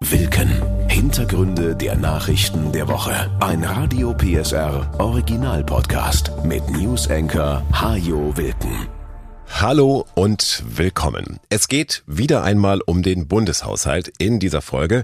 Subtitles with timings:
[0.00, 0.48] Wilken.
[0.88, 3.36] Hintergründe der Nachrichten der Woche.
[3.40, 8.86] Ein Radio PSR Original Podcast mit News Anchor Hajo Wilken.
[9.48, 11.40] Hallo und willkommen.
[11.48, 15.02] Es geht wieder einmal um den Bundeshaushalt in dieser Folge.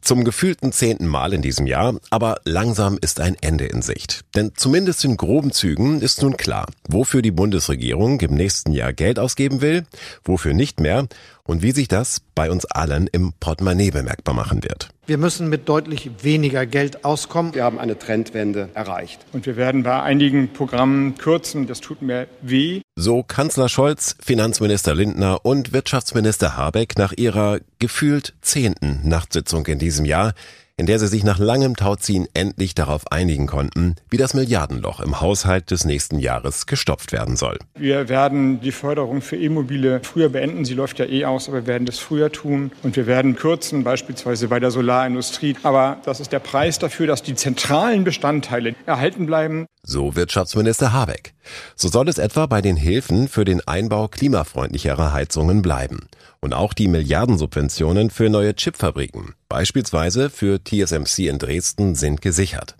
[0.00, 4.22] Zum gefühlten zehnten Mal in diesem Jahr, aber langsam ist ein Ende in Sicht.
[4.34, 9.18] Denn zumindest in groben Zügen ist nun klar, wofür die Bundesregierung im nächsten Jahr Geld
[9.18, 9.84] ausgeben will,
[10.24, 11.06] wofür nicht mehr
[11.44, 14.90] und wie sich das bei uns allen im Portemonnaie bemerkbar machen wird.
[15.06, 17.54] Wir müssen mit deutlich weniger Geld auskommen.
[17.54, 19.24] Wir haben eine Trendwende erreicht.
[19.32, 21.66] Und wir werden bei einigen Programmen kürzen.
[21.66, 22.82] Das tut mir weh.
[23.00, 30.04] So Kanzler Scholz, Finanzminister Lindner und Wirtschaftsminister Habeck nach ihrer gefühlt zehnten Nachtsitzung in diesem
[30.04, 30.34] Jahr,
[30.78, 35.20] in der sie sich nach langem Tauziehen endlich darauf einigen konnten, wie das Milliardenloch im
[35.20, 37.58] Haushalt des nächsten Jahres gestopft werden soll.
[37.74, 40.64] Wir werden die Förderung für E-Mobile früher beenden.
[40.64, 42.70] Sie läuft ja eh aus, aber wir werden das früher tun.
[42.84, 45.56] Und wir werden kürzen, beispielsweise bei der Solarindustrie.
[45.64, 49.66] Aber das ist der Preis dafür, dass die zentralen Bestandteile erhalten bleiben.
[49.82, 51.34] So Wirtschaftsminister Habeck.
[51.74, 56.08] So soll es etwa bei den Hilfen für den Einbau klimafreundlicherer Heizungen bleiben.
[56.40, 62.76] Und auch die Milliardensubventionen für neue Chipfabriken, beispielsweise für TSMC in Dresden, sind gesichert.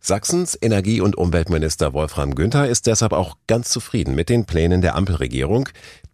[0.00, 4.94] Sachsens Energie- und Umweltminister Wolfram Günther ist deshalb auch ganz zufrieden mit den Plänen der
[4.94, 5.68] Ampelregierung,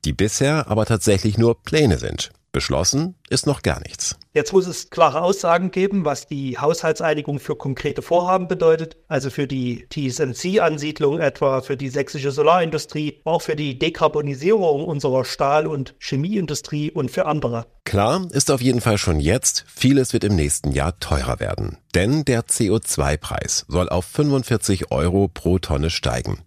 [0.05, 2.31] die bisher aber tatsächlich nur Pläne sind.
[2.53, 4.17] Beschlossen ist noch gar nichts.
[4.35, 9.47] Jetzt muss es klare Aussagen geben, was die Haushaltseinigung für konkrete Vorhaben bedeutet, also für
[9.47, 16.91] die TSMC-Ansiedlung etwa, für die sächsische Solarindustrie, auch für die Dekarbonisierung unserer Stahl- und Chemieindustrie
[16.91, 17.67] und für andere.
[17.85, 21.79] Klar ist auf jeden Fall schon jetzt, vieles wird im nächsten Jahr teurer werden.
[21.95, 26.39] Denn der CO2-Preis soll auf 45 Euro pro Tonne steigen.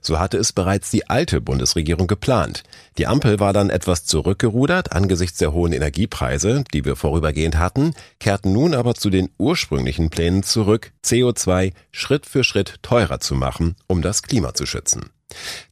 [0.00, 2.62] So hatte es bereits die alte Bundesregierung geplant.
[2.98, 8.52] Die Ampel war dann etwas zurückgerudert angesichts der hohen Energiepreise, die wir vorübergehend hatten, kehrten
[8.52, 14.02] nun aber zu den ursprünglichen Plänen zurück, CO2 Schritt für Schritt teurer zu machen, um
[14.02, 15.10] das Klima zu schützen.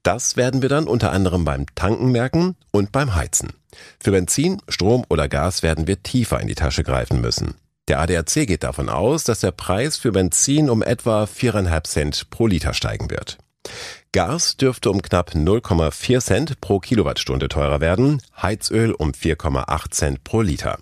[0.02, 3.50] Das werden wir dann unter anderem beim Tanken merken und beim Heizen.
[3.98, 7.54] Für Benzin, Strom oder Gas werden wir tiefer in die Tasche greifen müssen.
[7.88, 12.46] Der ADAC geht davon aus, dass der Preis für Benzin um etwa 4,5 Cent pro
[12.46, 13.38] Liter steigen wird.
[14.12, 20.40] Gas dürfte um knapp 0,4 Cent pro Kilowattstunde teurer werden, Heizöl um 4,8 Cent pro
[20.42, 20.78] Liter.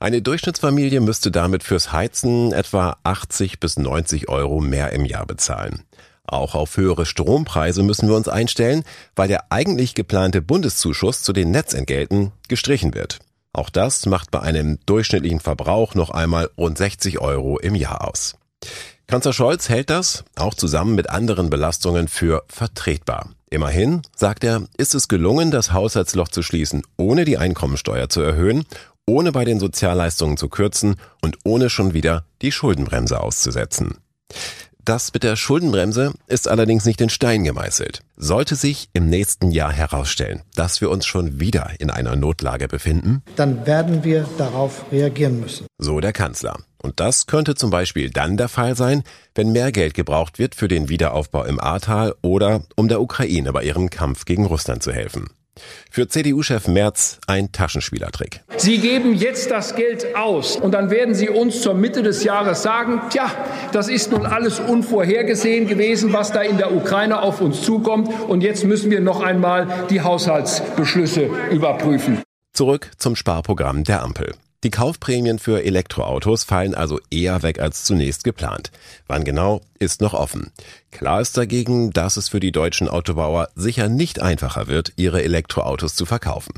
[0.00, 5.84] Eine Durchschnittsfamilie müsste damit fürs Heizen etwa 80 bis 90 Euro mehr im Jahr bezahlen.
[6.24, 8.82] Auch auf höhere Strompreise müssen wir uns einstellen,
[9.14, 13.20] weil der eigentlich geplante Bundeszuschuss zu den Netzentgelten gestrichen wird.
[13.52, 18.36] Auch das macht bei einem durchschnittlichen Verbrauch noch einmal rund 60 Euro im Jahr aus.
[19.10, 23.30] Kanzler Scholz hält das, auch zusammen mit anderen Belastungen, für vertretbar.
[23.50, 28.66] Immerhin, sagt er, ist es gelungen, das Haushaltsloch zu schließen, ohne die Einkommensteuer zu erhöhen,
[29.06, 33.96] ohne bei den Sozialleistungen zu kürzen und ohne schon wieder die Schuldenbremse auszusetzen.
[34.84, 38.02] Das mit der Schuldenbremse ist allerdings nicht in Stein gemeißelt.
[38.16, 43.24] Sollte sich im nächsten Jahr herausstellen, dass wir uns schon wieder in einer Notlage befinden,
[43.34, 45.66] dann werden wir darauf reagieren müssen.
[45.78, 46.60] So der Kanzler.
[46.82, 49.02] Und das könnte zum Beispiel dann der Fall sein,
[49.34, 53.64] wenn mehr Geld gebraucht wird für den Wiederaufbau im Ahrtal oder um der Ukraine bei
[53.64, 55.28] ihrem Kampf gegen Russland zu helfen.
[55.90, 58.40] Für CDU-Chef Merz ein Taschenspielertrick.
[58.56, 62.62] Sie geben jetzt das Geld aus und dann werden Sie uns zur Mitte des Jahres
[62.62, 63.30] sagen, tja,
[63.72, 68.42] das ist nun alles unvorhergesehen gewesen, was da in der Ukraine auf uns zukommt und
[68.42, 72.22] jetzt müssen wir noch einmal die Haushaltsbeschlüsse überprüfen.
[72.52, 74.34] Zurück zum Sparprogramm der Ampel.
[74.62, 78.70] Die Kaufprämien für Elektroautos fallen also eher weg als zunächst geplant.
[79.06, 80.52] Wann genau, ist noch offen.
[80.90, 85.94] Klar ist dagegen, dass es für die deutschen Autobauer sicher nicht einfacher wird, ihre Elektroautos
[85.94, 86.52] zu verkaufen.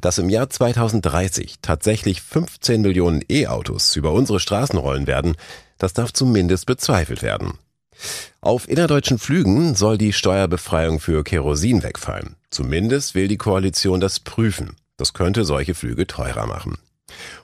[0.00, 5.36] Dass im Jahr 2030 tatsächlich 15 Millionen E-Autos über unsere Straßen rollen werden,
[5.76, 7.58] das darf zumindest bezweifelt werden.
[8.40, 12.36] Auf innerdeutschen Flügen soll die Steuerbefreiung für Kerosin wegfallen.
[12.50, 14.76] Zumindest will die Koalition das prüfen.
[14.96, 16.78] Das könnte solche Flüge teurer machen.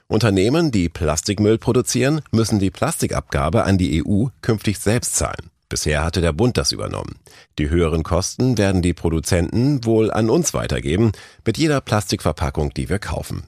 [0.07, 5.49] Unternehmen, die Plastikmüll produzieren, müssen die Plastikabgabe an die EU künftig selbst zahlen.
[5.69, 7.19] Bisher hatte der Bund das übernommen.
[7.59, 11.11] Die höheren Kosten werden die Produzenten wohl an uns weitergeben,
[11.45, 13.43] mit jeder Plastikverpackung, die wir kaufen.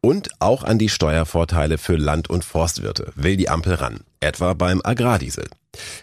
[0.00, 4.80] Und auch an die Steuervorteile für Land- und Forstwirte will die Ampel ran, etwa beim
[4.82, 5.48] Agrardiesel.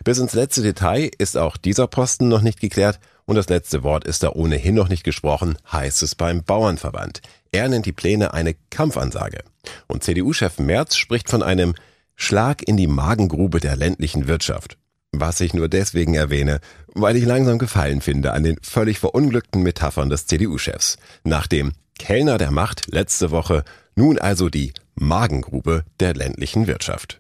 [0.04, 4.06] Bis ins letzte Detail ist auch dieser Posten noch nicht geklärt und das letzte Wort
[4.06, 7.22] ist da ohnehin noch nicht gesprochen, heißt es beim Bauernverband.
[7.52, 9.40] Er nennt die Pläne eine Kampfansage.
[9.88, 11.76] Und CDU-Chef Merz spricht von einem
[12.16, 14.78] Schlag in die Magengrube der ländlichen Wirtschaft.
[15.12, 16.60] Was ich nur deswegen erwähne,
[16.94, 20.98] weil ich langsam Gefallen finde an den völlig verunglückten Metaphern des CDU-Chefs.
[21.24, 23.64] Nach dem Kellner der Macht letzte Woche
[23.96, 27.20] nun also die Magengrube der ländlichen Wirtschaft.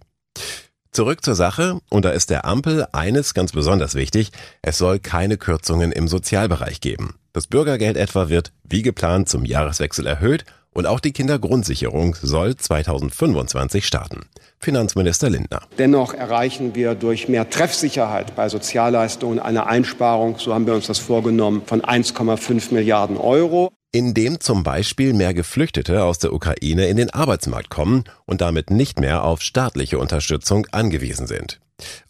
[0.92, 4.31] Zurück zur Sache, und da ist der Ampel eines ganz besonders wichtig,
[4.62, 7.19] es soll keine Kürzungen im Sozialbereich geben.
[7.31, 13.86] Das Bürgergeld etwa wird wie geplant zum Jahreswechsel erhöht und auch die Kindergrundsicherung soll 2025
[13.86, 14.22] starten.
[14.60, 15.62] Finanzminister Lindner.
[15.78, 21.00] Dennoch erreichen wir durch mehr Treffsicherheit bei Sozialleistungen eine Einsparung, so haben wir uns das
[21.00, 23.72] vorgenommen, von 1,5 Milliarden Euro.
[23.92, 29.00] Indem zum Beispiel mehr Geflüchtete aus der Ukraine in den Arbeitsmarkt kommen und damit nicht
[29.00, 31.60] mehr auf staatliche Unterstützung angewiesen sind.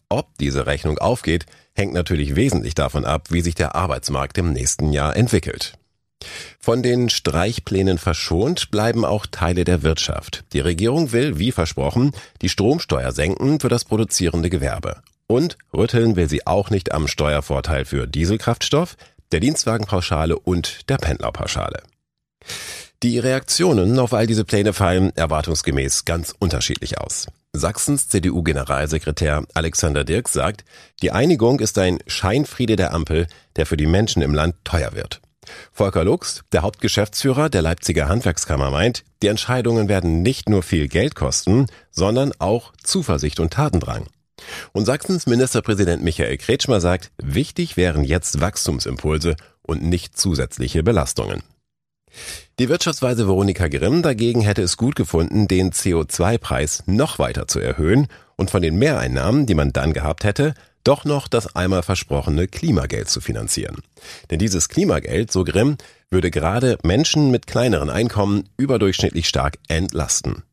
[0.10, 1.46] Ob diese Rechnung aufgeht,
[1.80, 5.74] hängt natürlich wesentlich davon ab, wie sich der Arbeitsmarkt im nächsten Jahr entwickelt.
[6.60, 10.44] Von den Streichplänen verschont bleiben auch Teile der Wirtschaft.
[10.52, 12.12] Die Regierung will, wie versprochen,
[12.42, 15.02] die Stromsteuer senken für das produzierende Gewerbe.
[15.28, 18.98] Und rütteln will sie auch nicht am Steuervorteil für Dieselkraftstoff,
[19.32, 21.84] der Dienstwagenpauschale und der Pendlerpauschale.
[23.02, 27.28] Die Reaktionen auf all diese Pläne fallen erwartungsgemäß ganz unterschiedlich aus.
[27.54, 30.64] Sachsens CDU-Generalsekretär Alexander Dirk sagt,
[31.02, 35.20] die Einigung ist ein Scheinfriede der Ampel, der für die Menschen im Land teuer wird.
[35.72, 41.16] Volker Lux, der Hauptgeschäftsführer der Leipziger Handwerkskammer, meint, die Entscheidungen werden nicht nur viel Geld
[41.16, 44.06] kosten, sondern auch Zuversicht und Tatendrang.
[44.72, 51.42] Und Sachsens Ministerpräsident Michael Kretschmer sagt, wichtig wären jetzt Wachstumsimpulse und nicht zusätzliche Belastungen.
[52.60, 58.08] Die Wirtschaftsweise Veronika Grimm dagegen hätte es gut gefunden, den CO2-Preis noch weiter zu erhöhen
[58.36, 60.54] und von den Mehreinnahmen, die man dann gehabt hätte,
[60.84, 63.78] doch noch das einmal versprochene Klimageld zu finanzieren.
[64.30, 65.78] Denn dieses Klimageld, so Grimm,
[66.12, 70.44] würde gerade Menschen mit kleineren Einkommen überdurchschnittlich stark entlasten.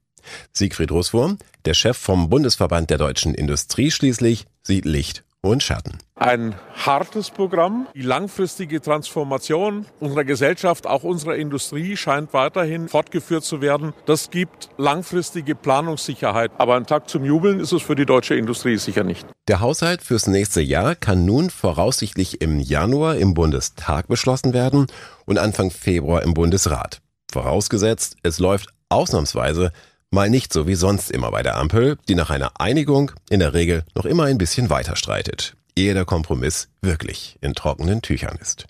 [0.53, 5.99] Siegfried Russwurm, der Chef vom Bundesverband der deutschen Industrie schließlich, sieht Licht und Schatten.
[6.15, 6.55] Ein
[6.85, 7.87] hartes Programm.
[7.95, 13.93] Die langfristige Transformation unserer Gesellschaft, auch unserer Industrie, scheint weiterhin fortgeführt zu werden.
[14.07, 16.53] Das gibt langfristige Planungssicherheit.
[16.59, 19.27] Aber ein Tag zum Jubeln ist es für die deutsche Industrie sicher nicht.
[19.49, 24.87] Der Haushalt fürs nächste Jahr kann nun voraussichtlich im Januar im Bundestag beschlossen werden
[25.25, 27.01] und Anfang Februar im Bundesrat.
[27.31, 29.73] Vorausgesetzt, es läuft ausnahmsweise
[30.11, 33.55] mal nicht so wie sonst immer bei der Ampel, die nach einer Einigung in der
[33.55, 38.67] Regel noch immer ein bisschen weiter streitet ehe der Kompromiss wirklich in trockenen Tüchern ist.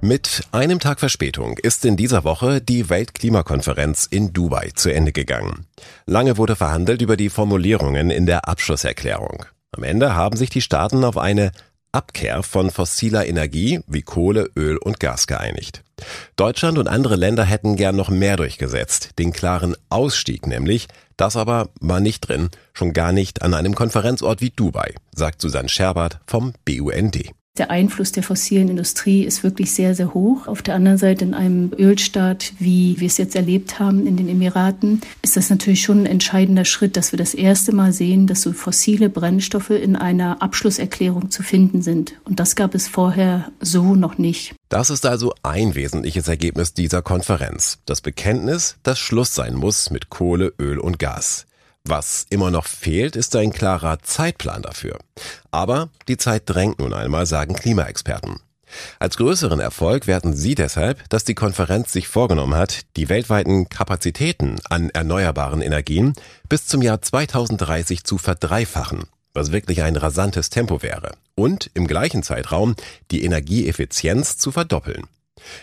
[0.00, 5.66] Mit einem Tag Verspätung ist in dieser Woche die Weltklimakonferenz in Dubai zu Ende gegangen.
[6.06, 9.46] Lange wurde verhandelt über die Formulierungen in der Abschlusserklärung.
[9.72, 11.50] Am Ende haben sich die Staaten auf eine
[11.92, 15.82] Abkehr von fossiler Energie wie Kohle, Öl und Gas geeinigt.
[16.36, 21.70] Deutschland und andere Länder hätten gern noch mehr durchgesetzt, den klaren Ausstieg nämlich, das aber
[21.80, 26.52] war nicht drin, schon gar nicht an einem Konferenzort wie Dubai, sagt Susanne Scherbert vom
[26.66, 27.30] BUND.
[27.58, 30.46] Der Einfluss der fossilen Industrie ist wirklich sehr, sehr hoch.
[30.46, 34.28] Auf der anderen Seite in einem Ölstaat, wie wir es jetzt erlebt haben in den
[34.28, 38.42] Emiraten, ist das natürlich schon ein entscheidender Schritt, dass wir das erste Mal sehen, dass
[38.42, 42.14] so fossile Brennstoffe in einer Abschlusserklärung zu finden sind.
[42.24, 44.54] Und das gab es vorher so noch nicht.
[44.68, 47.78] Das ist also ein wesentliches Ergebnis dieser Konferenz.
[47.86, 51.45] Das Bekenntnis, dass Schluss sein muss mit Kohle, Öl und Gas.
[51.88, 54.98] Was immer noch fehlt, ist ein klarer Zeitplan dafür.
[55.52, 58.40] Aber die Zeit drängt nun einmal, sagen Klimaexperten.
[58.98, 64.56] Als größeren Erfolg werten sie deshalb, dass die Konferenz sich vorgenommen hat, die weltweiten Kapazitäten
[64.68, 66.14] an erneuerbaren Energien
[66.48, 72.24] bis zum Jahr 2030 zu verdreifachen, was wirklich ein rasantes Tempo wäre, und im gleichen
[72.24, 72.74] Zeitraum
[73.12, 75.04] die Energieeffizienz zu verdoppeln.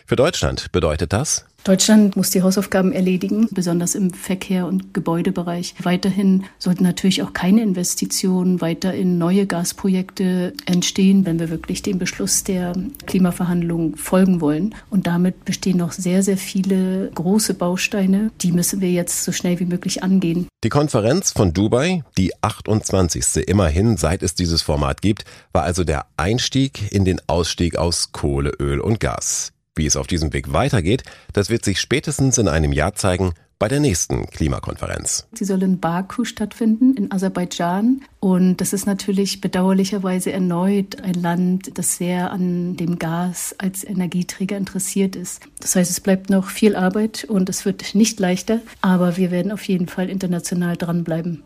[0.06, 5.76] Für Deutschland bedeutet das, Deutschland muss die Hausaufgaben erledigen, besonders im Verkehr- und Gebäudebereich.
[5.82, 12.00] Weiterhin sollten natürlich auch keine Investitionen weiter in neue Gasprojekte entstehen, wenn wir wirklich dem
[12.00, 12.74] Beschluss der
[13.06, 14.76] Klimaverhandlungen folgen wollen.
[14.90, 18.32] Und damit bestehen noch sehr, sehr viele große Bausteine.
[18.42, 20.48] Die müssen wir jetzt so schnell wie möglich angehen.
[20.66, 23.48] Die Konferenz von Dubai, die 28.
[23.48, 28.52] immerhin, seit es dieses Format gibt, war also der Einstieg in den Ausstieg aus Kohle,
[28.60, 29.54] Öl und Gas.
[29.76, 31.04] Wie es auf diesem Weg weitergeht,
[31.34, 35.26] das wird sich spätestens in einem Jahr zeigen bei der nächsten Klimakonferenz.
[35.34, 38.02] Sie soll in Baku stattfinden, in Aserbaidschan.
[38.20, 44.58] Und das ist natürlich bedauerlicherweise erneut ein Land, das sehr an dem Gas als Energieträger
[44.58, 45.42] interessiert ist.
[45.62, 49.52] Das heißt, es bleibt noch viel Arbeit und es wird nicht leichter, aber wir werden
[49.52, 51.44] auf jeden Fall international dranbleiben.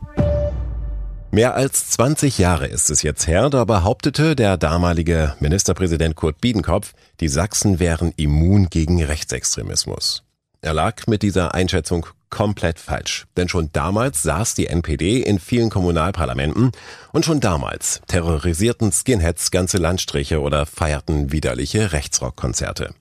[1.29, 6.93] Mehr als 20 Jahre ist es jetzt her, da behauptete der damalige Ministerpräsident Kurt Biedenkopf,
[7.19, 10.23] die Sachsen wären immun gegen Rechtsextremismus.
[10.61, 15.69] Er lag mit dieser Einschätzung komplett falsch, denn schon damals saß die NPD in vielen
[15.69, 16.71] Kommunalparlamenten
[17.11, 22.93] und schon damals terrorisierten Skinheads ganze Landstriche oder feierten widerliche Rechtsrockkonzerte.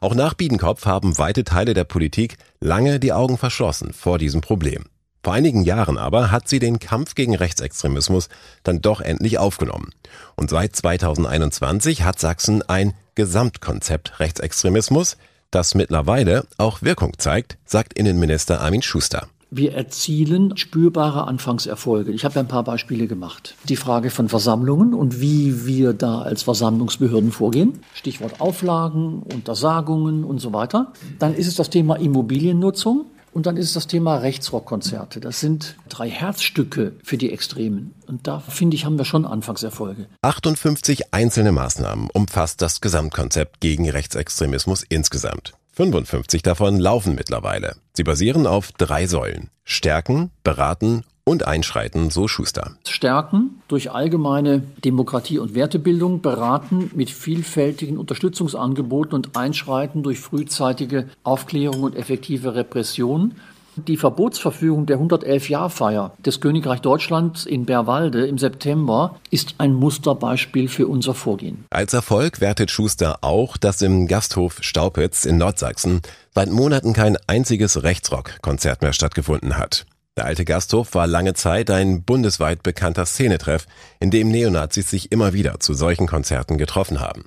[0.00, 4.84] Auch nach Biedenkopf haben weite Teile der Politik lange die Augen verschlossen vor diesem Problem.
[5.24, 8.28] Vor einigen Jahren aber hat sie den Kampf gegen Rechtsextremismus
[8.64, 9.90] dann doch endlich aufgenommen.
[10.34, 15.16] Und seit 2021 hat Sachsen ein Gesamtkonzept Rechtsextremismus,
[15.52, 19.28] das mittlerweile auch Wirkung zeigt, sagt Innenminister Armin Schuster.
[19.54, 22.10] Wir erzielen spürbare Anfangserfolge.
[22.10, 23.54] Ich habe ein paar Beispiele gemacht.
[23.68, 27.80] Die Frage von Versammlungen und wie wir da als Versammlungsbehörden vorgehen.
[27.92, 30.94] Stichwort Auflagen, Untersagungen und so weiter.
[31.18, 33.04] Dann ist es das Thema Immobiliennutzung.
[33.32, 35.20] Und dann ist das Thema Rechtsrockkonzerte.
[35.20, 37.94] Das sind drei Herzstücke für die Extremen.
[38.06, 40.06] Und da, finde ich, haben wir schon Anfangserfolge.
[40.20, 45.54] 58 einzelne Maßnahmen umfasst das Gesamtkonzept gegen Rechtsextremismus insgesamt.
[45.74, 47.76] 55 davon laufen mittlerweile.
[47.94, 49.48] Sie basieren auf drei Säulen.
[49.64, 52.72] Stärken, beraten und einschreiten, so Schuster.
[52.86, 61.82] Stärken durch allgemeine Demokratie- und Wertebildung, beraten mit vielfältigen Unterstützungsangeboten und einschreiten durch frühzeitige Aufklärung
[61.82, 63.34] und effektive Repression.
[63.76, 70.86] Die Verbotsverfügung der 111-Jahr-Feier des Königreich Deutschlands in Bärwalde im September ist ein Musterbeispiel für
[70.88, 71.64] unser Vorgehen.
[71.70, 76.02] Als Erfolg wertet Schuster auch, dass im Gasthof Staupitz in Nordsachsen
[76.34, 79.86] seit Monaten kein einziges Rechtsrock-Konzert mehr stattgefunden hat.
[80.18, 83.66] Der alte Gasthof war lange Zeit ein bundesweit bekannter Szenetreff,
[83.98, 87.24] in dem Neonazis sich immer wieder zu solchen Konzerten getroffen haben.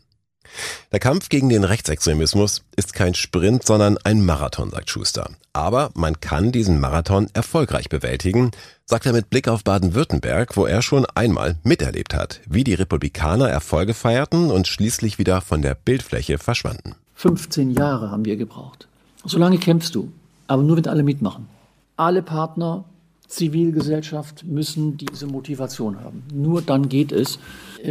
[0.92, 5.32] Der Kampf gegen den Rechtsextremismus ist kein Sprint, sondern ein Marathon, sagt Schuster.
[5.52, 8.52] Aber man kann diesen Marathon erfolgreich bewältigen,
[8.86, 13.50] sagt er mit Blick auf Baden-Württemberg, wo er schon einmal miterlebt hat, wie die Republikaner
[13.50, 16.94] Erfolge feierten und schließlich wieder von der Bildfläche verschwanden.
[17.16, 18.88] 15 Jahre haben wir gebraucht.
[19.24, 20.12] So lange kämpfst du,
[20.46, 21.48] aber nur wenn alle mitmachen.
[21.98, 22.84] Alle Partner,
[23.28, 26.24] Zivilgesellschaft müssen diese Motivation haben.
[26.34, 27.40] Nur dann geht es,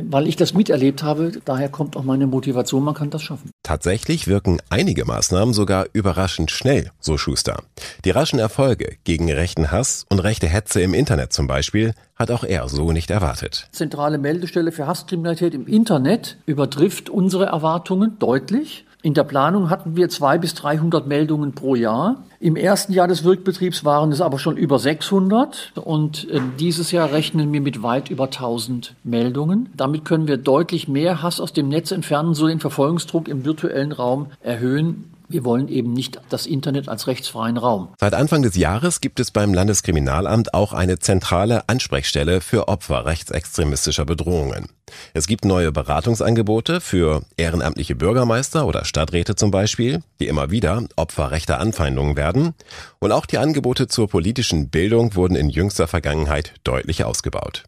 [0.09, 1.33] weil ich das miterlebt habe.
[1.45, 3.51] Daher kommt auch meine Motivation, man kann das schaffen.
[3.63, 7.63] Tatsächlich wirken einige Maßnahmen sogar überraschend schnell, so Schuster.
[8.05, 12.45] Die raschen Erfolge gegen rechten Hass und rechte Hetze im Internet zum Beispiel hat auch
[12.45, 13.69] er so nicht erwartet.
[13.73, 18.85] Zentrale Meldestelle für Hasskriminalität im Internet übertrifft unsere Erwartungen deutlich.
[19.05, 22.25] In der Planung hatten wir zwei bis 300 Meldungen pro Jahr.
[22.41, 27.13] Im ersten Jahr des Wirkbetriebs waren es aber schon über 600 und äh, dieses Jahr
[27.13, 29.69] rechnen wir mit weit über 1000 Meldungen.
[29.77, 33.93] Damit können wir deutlich mehr Hass aus dem Netz entfernen, so den Verfolgungsdruck im virtuellen
[33.93, 35.14] Raum erhöhen.
[35.29, 37.89] Wir wollen eben nicht das Internet als rechtsfreien Raum.
[37.99, 44.05] Seit Anfang des Jahres gibt es beim Landeskriminalamt auch eine zentrale Ansprechstelle für Opfer rechtsextremistischer
[44.05, 44.67] Bedrohungen.
[45.15, 51.31] Es gibt neue Beratungsangebote für ehrenamtliche Bürgermeister oder Stadträte zum Beispiel, die immer wieder Opfer
[51.31, 52.55] rechter Anfeindungen werden.
[52.99, 57.65] Und auch die Angebote zur politischen Bildung wurden in jüngster Vergangenheit deutlich ausgebaut.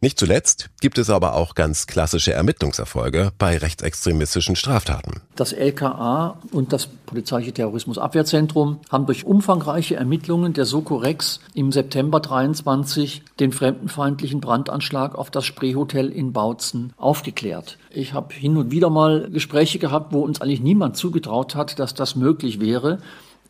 [0.00, 5.22] Nicht zuletzt gibt es aber auch ganz klassische Ermittlungserfolge bei rechtsextremistischen Straftaten.
[5.36, 12.20] Das LKA und das Polizeiliche Terrorismusabwehrzentrum haben durch umfangreiche Ermittlungen der Soko Rex im September
[12.20, 17.78] 23 den fremdenfeindlichen Brandanschlag auf das Spreehotel in Bautzen aufgeklärt.
[17.90, 21.94] Ich habe hin und wieder mal Gespräche gehabt, wo uns eigentlich niemand zugetraut hat, dass
[21.94, 22.98] das möglich wäre.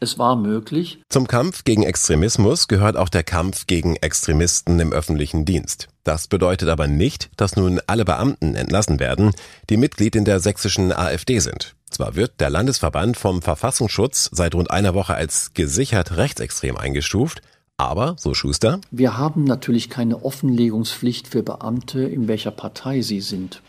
[0.00, 1.00] Es war möglich.
[1.08, 5.88] Zum Kampf gegen Extremismus gehört auch der Kampf gegen Extremisten im öffentlichen Dienst.
[6.04, 9.32] Das bedeutet aber nicht, dass nun alle Beamten entlassen werden,
[9.70, 11.74] die Mitglied in der sächsischen AfD sind.
[11.90, 17.40] Zwar wird der Landesverband vom Verfassungsschutz seit rund einer Woche als gesichert rechtsextrem eingestuft,
[17.76, 23.62] aber, so Schuster, wir haben natürlich keine Offenlegungspflicht für Beamte, in welcher Partei sie sind.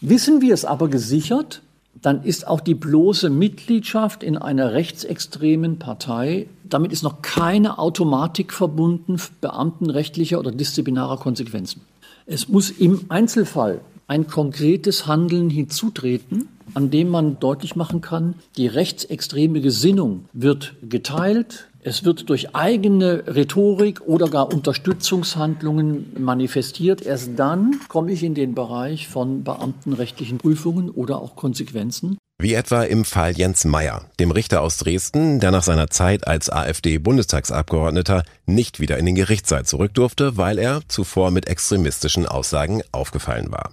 [0.00, 1.62] Wissen wir es aber gesichert,
[2.00, 8.52] dann ist auch die bloße Mitgliedschaft in einer rechtsextremen Partei, damit ist noch keine Automatik
[8.52, 11.82] verbunden beamtenrechtlicher oder disziplinarer Konsequenzen.
[12.26, 18.66] Es muss im Einzelfall ein konkretes Handeln hinzutreten, an dem man deutlich machen kann, die
[18.66, 27.02] rechtsextreme Gesinnung wird geteilt, es wird durch eigene Rhetorik oder gar Unterstützungshandlungen manifestiert.
[27.02, 32.18] Erst dann komme ich in den Bereich von beamtenrechtlichen Prüfungen oder auch Konsequenzen.
[32.40, 36.50] Wie etwa im Fall Jens Meyer, dem Richter aus Dresden, der nach seiner Zeit als
[36.50, 43.50] AfD-Bundestagsabgeordneter nicht wieder in den Gerichtssaal zurück durfte, weil er zuvor mit extremistischen Aussagen aufgefallen
[43.50, 43.72] war.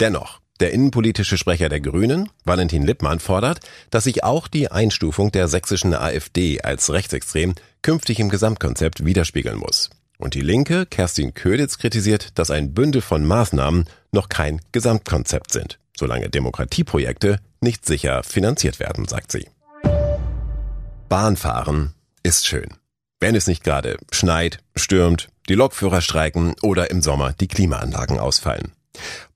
[0.00, 5.48] Dennoch, der innenpolitische Sprecher der Grünen, Valentin Lippmann, fordert, dass sich auch die Einstufung der
[5.48, 9.90] sächsischen AfD als rechtsextrem künftig im Gesamtkonzept widerspiegeln muss.
[10.16, 15.78] Und die Linke, Kerstin Köditz, kritisiert, dass ein Bündel von Maßnahmen noch kein Gesamtkonzept sind,
[15.96, 19.48] solange Demokratieprojekte nicht sicher finanziert werden, sagt sie.
[21.08, 22.68] Bahnfahren ist schön.
[23.20, 28.72] Wenn es nicht gerade schneit, stürmt, die Lokführer streiken oder im Sommer die Klimaanlagen ausfallen.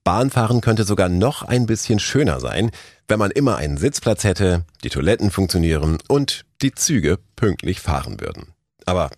[0.04, 2.70] Bahnfahren könnte sogar noch ein bisschen schöner sein,
[3.08, 8.54] wenn man immer einen Sitzplatz hätte, die Toiletten funktionieren und die Züge pünktlich fahren würden.
[8.86, 9.10] Aber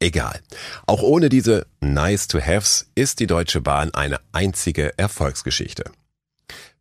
[0.00, 0.40] egal.
[0.86, 5.84] Auch ohne diese Nice to Haves ist die Deutsche Bahn eine einzige Erfolgsgeschichte.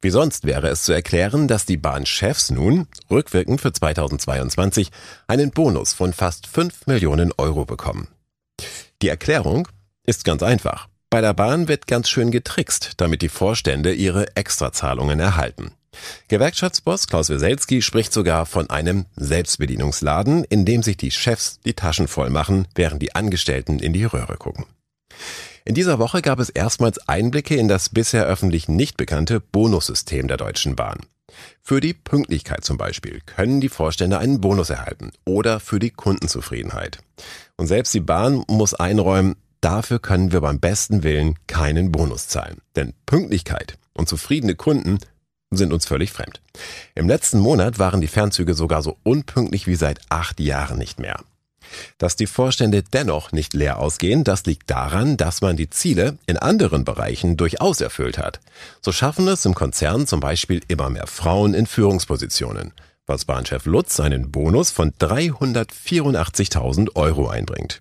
[0.02, 4.92] Wie sonst wäre es zu erklären, dass die Bahnchefs nun, rückwirkend für 2022,
[5.28, 8.10] einen Bonus von fast 5 Millionen Euro bekommen.
[9.02, 9.70] Die Erklärung
[10.06, 10.90] ist ganz einfach.
[11.14, 15.74] Bei der Bahn wird ganz schön getrickst, damit die Vorstände ihre Extrazahlungen erhalten.
[16.28, 22.08] Gewerkschaftsboss Klaus Weselski spricht sogar von einem Selbstbedienungsladen, in dem sich die Chefs die Taschen
[22.08, 24.66] voll machen, während die Angestellten in die Röhre gucken.
[25.66, 30.38] In dieser Woche gab es erstmals Einblicke in das bisher öffentlich nicht bekannte Bonussystem der
[30.38, 30.98] Deutschen Bahn.
[31.62, 36.98] Für die Pünktlichkeit zum Beispiel können die Vorstände einen Bonus erhalten oder für die Kundenzufriedenheit.
[37.56, 42.58] Und selbst die Bahn muss einräumen, dafür können wir beim besten Willen keinen Bonus zahlen.
[42.76, 44.98] Denn Pünktlichkeit und zufriedene Kunden
[45.52, 46.42] sind uns völlig fremd.
[46.96, 51.20] Im letzten Monat waren die Fernzüge sogar so unpünktlich wie seit acht Jahren nicht mehr.
[51.98, 56.38] Dass die Vorstände dennoch nicht leer ausgehen, das liegt daran, dass man die Ziele in
[56.38, 58.40] anderen Bereichen durchaus erfüllt hat.
[58.82, 62.74] So schaffen es im Konzern zum Beispiel immer mehr Frauen in Führungspositionen,
[63.06, 67.80] was Bahnchef Lutz einen Bonus von 384.000 Euro einbringt.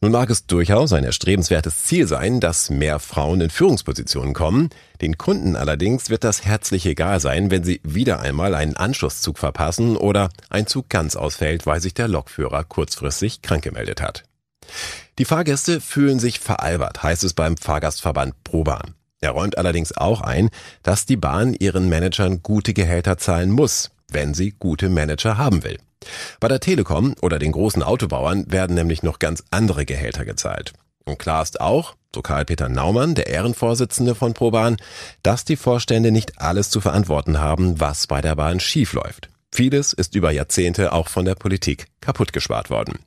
[0.00, 4.68] Nun mag es durchaus ein erstrebenswertes Ziel sein, dass mehr Frauen in Führungspositionen kommen.
[5.00, 9.96] Den Kunden allerdings wird das herzlich egal sein, wenn sie wieder einmal einen Anschlusszug verpassen
[9.96, 14.24] oder ein Zug ganz ausfällt, weil sich der Lokführer kurzfristig krank gemeldet hat.
[15.18, 18.94] Die Fahrgäste fühlen sich veralbert, heißt es beim Fahrgastverband ProBahn.
[19.20, 20.50] Er räumt allerdings auch ein,
[20.82, 25.78] dass die Bahn ihren Managern gute Gehälter zahlen muss, wenn sie gute Manager haben will.
[26.40, 30.72] Bei der Telekom oder den großen Autobauern werden nämlich noch ganz andere Gehälter gezahlt.
[31.04, 34.76] Und klar ist auch, so Karl-Peter Naumann, der Ehrenvorsitzende von ProBahn,
[35.22, 39.28] dass die Vorstände nicht alles zu verantworten haben, was bei der Bahn schiefläuft.
[39.52, 42.98] Vieles ist über Jahrzehnte auch von der Politik kaputt gespart worden.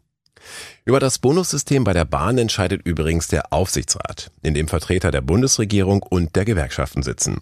[0.86, 6.02] Über das Bonussystem bei der Bahn entscheidet übrigens der Aufsichtsrat, in dem Vertreter der Bundesregierung
[6.04, 7.39] und der Gewerkschaften sitzen.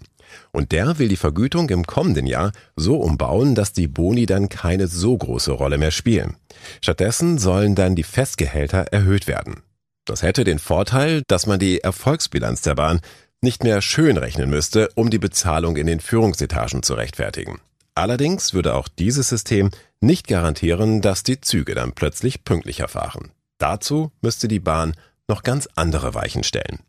[0.52, 4.86] Und der will die Vergütung im kommenden Jahr so umbauen, dass die Boni dann keine
[4.88, 6.36] so große Rolle mehr spielen.
[6.80, 9.62] Stattdessen sollen dann die Festgehälter erhöht werden.
[10.04, 13.00] Das hätte den Vorteil, dass man die Erfolgsbilanz der Bahn
[13.40, 17.60] nicht mehr schön rechnen müsste, um die Bezahlung in den Führungsetagen zu rechtfertigen.
[17.94, 23.30] Allerdings würde auch dieses System nicht garantieren, dass die Züge dann plötzlich pünktlicher fahren.
[23.58, 24.94] Dazu müsste die Bahn
[25.28, 26.80] noch ganz andere Weichen stellen.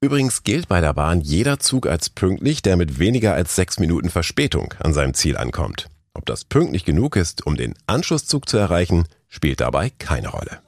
[0.00, 4.08] Übrigens gilt bei der Bahn jeder Zug als pünktlich, der mit weniger als sechs Minuten
[4.08, 5.88] Verspätung an seinem Ziel ankommt.
[6.14, 10.60] Ob das pünktlich genug ist, um den Anschlusszug zu erreichen, spielt dabei keine Rolle.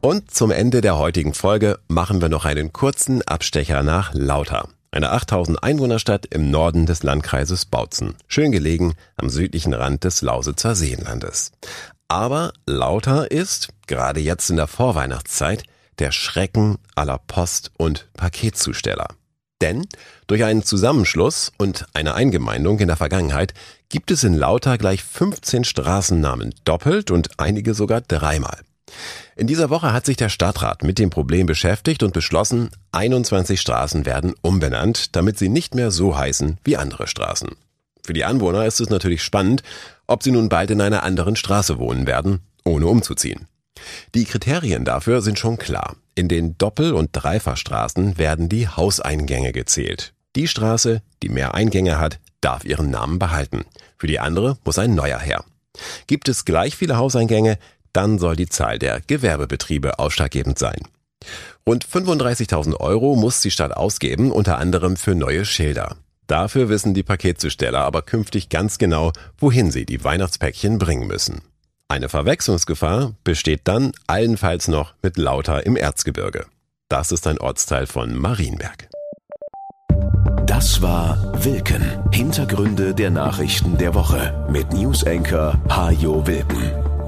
[0.00, 5.10] Und zum Ende der heutigen Folge machen wir noch einen kurzen Abstecher nach Lauter, eine
[5.10, 11.50] 8000 Einwohnerstadt im Norden des Landkreises Bautzen, schön gelegen am südlichen Rand des Lausitzer Seenlandes.
[12.06, 15.64] Aber Lauter ist, gerade jetzt in der Vorweihnachtszeit,
[15.98, 19.08] der Schrecken aller Post- und Paketzusteller.
[19.60, 19.86] Denn
[20.28, 23.52] durch einen Zusammenschluss und eine Eingemeindung in der Vergangenheit
[23.88, 28.60] gibt es in Lauter gleich 15 Straßennamen doppelt und einige sogar dreimal.
[29.36, 34.06] In dieser Woche hat sich der Stadtrat mit dem Problem beschäftigt und beschlossen, 21 Straßen
[34.06, 37.50] werden umbenannt, damit sie nicht mehr so heißen wie andere Straßen.
[38.04, 39.62] Für die Anwohner ist es natürlich spannend,
[40.06, 43.48] ob sie nun bald in einer anderen Straße wohnen werden, ohne umzuziehen.
[44.14, 45.96] Die Kriterien dafür sind schon klar.
[46.14, 50.14] In den Doppel- und Dreifachstraßen werden die Hauseingänge gezählt.
[50.36, 53.64] Die Straße, die mehr Eingänge hat, darf ihren Namen behalten.
[53.98, 55.44] Für die andere muss ein neuer her.
[56.06, 57.58] Gibt es gleich viele Hauseingänge,
[57.94, 60.82] dann soll die Zahl der Gewerbebetriebe ausschlaggebend sein.
[61.66, 65.96] Rund 35.000 Euro muss die Stadt ausgeben, unter anderem für neue Schilder.
[66.26, 71.42] Dafür wissen die Paketzusteller aber künftig ganz genau, wohin sie die Weihnachtspäckchen bringen müssen.
[71.88, 76.46] Eine Verwechslungsgefahr besteht dann allenfalls noch mit Lauter im Erzgebirge.
[76.88, 78.88] Das ist ein Ortsteil von Marienberg.
[80.46, 81.82] Das war Wilken.
[82.12, 86.93] Hintergründe der Nachrichten der Woche mit Newsenker Hajo Wilken.